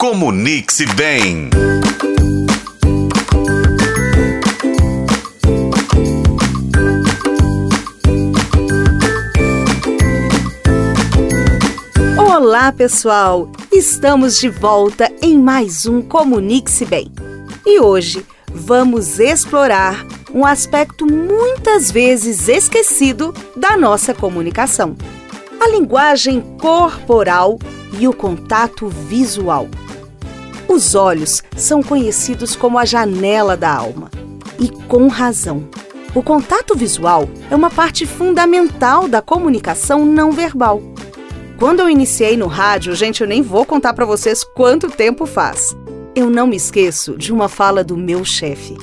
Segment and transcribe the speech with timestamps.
[0.00, 1.50] Comunique-se bem.
[12.16, 13.50] Olá, pessoal!
[13.72, 17.10] Estamos de volta em mais um Comunique-se Bem.
[17.66, 18.24] E hoje
[18.54, 24.96] vamos explorar um aspecto muitas vezes esquecido da nossa comunicação:
[25.60, 27.58] a linguagem corporal
[27.98, 29.68] e o contato visual.
[30.68, 34.10] Os olhos são conhecidos como a janela da alma.
[34.58, 35.68] E com razão.
[36.14, 40.82] O contato visual é uma parte fundamental da comunicação não verbal.
[41.58, 45.76] Quando eu iniciei no rádio, gente, eu nem vou contar para vocês quanto tempo faz.
[46.14, 48.76] Eu não me esqueço de uma fala do meu chefe.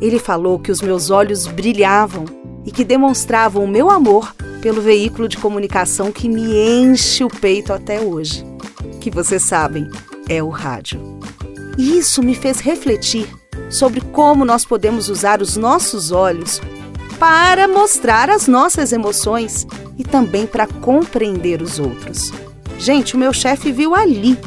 [0.00, 2.24] Ele falou que os meus olhos brilhavam
[2.64, 7.72] e que demonstravam o meu amor pelo veículo de comunicação que me enche o peito
[7.72, 8.47] até hoje.
[9.08, 9.88] Que vocês sabem,
[10.28, 11.00] é o rádio.
[11.78, 13.26] E isso me fez refletir
[13.70, 16.60] sobre como nós podemos usar os nossos olhos
[17.18, 19.66] para mostrar as nossas emoções
[19.96, 22.34] e também para compreender os outros.
[22.78, 24.38] Gente, o meu chefe viu ali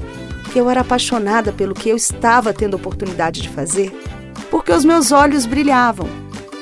[0.53, 3.91] que eu era apaixonada pelo que eu estava tendo oportunidade de fazer,
[4.51, 6.07] porque os meus olhos brilhavam.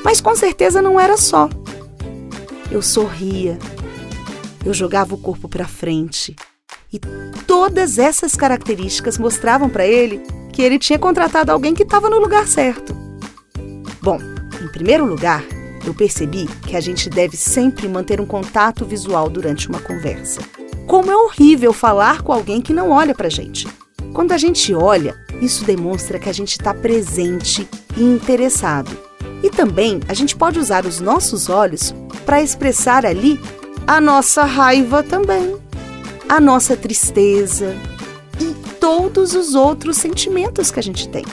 [0.06, 1.50] Mas com certeza não era só.
[2.72, 3.60] Eu sorria,
[4.66, 6.34] eu jogava o corpo para frente.
[6.92, 7.00] E
[7.46, 12.48] todas essas características mostravam para ele que ele tinha contratado alguém que estava no lugar
[12.48, 12.96] certo.
[14.02, 14.20] Bom,
[14.62, 15.44] em primeiro lugar,
[15.86, 20.42] eu percebi que a gente deve sempre manter um contato visual durante uma conversa.
[20.88, 23.68] Como é horrível falar com alguém que não olha para gente.
[24.14, 28.98] Quando a gente olha, isso demonstra que a gente está presente e interessado.
[29.44, 31.94] E também a gente pode usar os nossos olhos
[32.26, 33.40] para expressar ali
[33.88, 35.56] a nossa raiva também,
[36.30, 37.76] a nossa tristeza,
[38.80, 41.26] todos os outros sentimentos que a gente tem.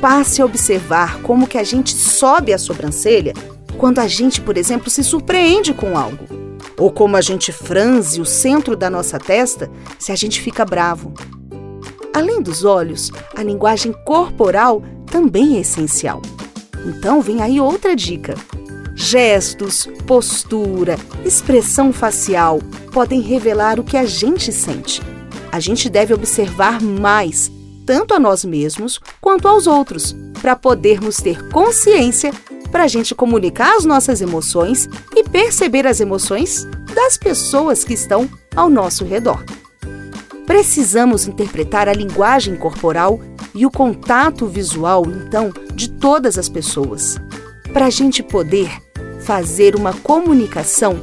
[0.00, 3.34] Passe a observar como que a gente sobe a sobrancelha
[3.76, 6.24] quando a gente, por exemplo, se surpreende com algo,
[6.78, 11.12] ou como a gente franze o centro da nossa testa se a gente fica bravo.
[12.14, 16.22] Além dos olhos, a linguagem corporal também é essencial.
[16.86, 18.34] Então vem aí outra dica.
[19.04, 22.60] Gestos, postura, expressão facial
[22.92, 25.00] podem revelar o que a gente sente
[25.52, 27.52] a gente deve observar mais,
[27.84, 32.32] tanto a nós mesmos quanto aos outros, para podermos ter consciência
[32.70, 38.26] para a gente comunicar as nossas emoções e perceber as emoções das pessoas que estão
[38.56, 39.44] ao nosso redor.
[40.46, 43.20] Precisamos interpretar a linguagem corporal
[43.54, 47.18] e o contato visual, então, de todas as pessoas,
[47.74, 48.70] para a gente poder
[49.24, 51.00] fazer uma comunicação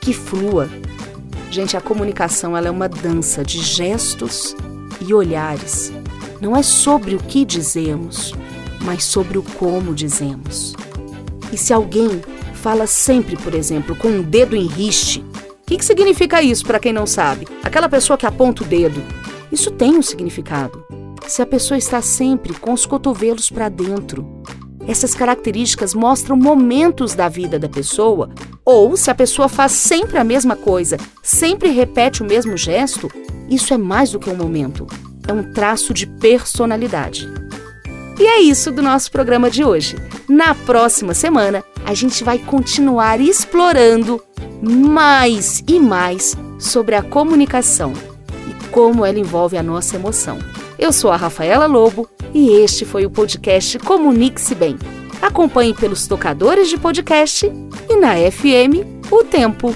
[0.00, 0.68] que flua
[1.50, 4.54] Gente, a comunicação ela é uma dança de gestos
[5.00, 5.90] e olhares.
[6.40, 8.34] Não é sobre o que dizemos,
[8.82, 10.74] mas sobre o como dizemos.
[11.50, 12.20] E se alguém
[12.54, 16.78] fala sempre, por exemplo, com um dedo em riste, o que, que significa isso para
[16.78, 17.48] quem não sabe?
[17.64, 19.02] Aquela pessoa que aponta o dedo.
[19.50, 20.84] Isso tem um significado.
[21.26, 24.42] Se a pessoa está sempre com os cotovelos para dentro,
[24.88, 28.30] essas características mostram momentos da vida da pessoa,
[28.64, 33.10] ou se a pessoa faz sempre a mesma coisa, sempre repete o mesmo gesto,
[33.50, 34.86] isso é mais do que um momento,
[35.28, 37.28] é um traço de personalidade.
[38.18, 39.94] E é isso do nosso programa de hoje.
[40.26, 44.22] Na próxima semana, a gente vai continuar explorando
[44.62, 47.92] mais e mais sobre a comunicação
[48.48, 50.38] e como ela envolve a nossa emoção.
[50.78, 54.78] Eu sou a Rafaela Lobo e este foi o podcast Comunique-se Bem.
[55.20, 57.50] Acompanhe pelos tocadores de podcast
[57.90, 59.74] e na FM O Tempo.